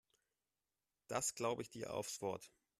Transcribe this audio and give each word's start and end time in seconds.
Das 1.09 1.35
glaube 1.35 1.61
ich 1.61 1.69
dir 1.69 1.93
aufs 1.93 2.23
Wort. 2.23 2.51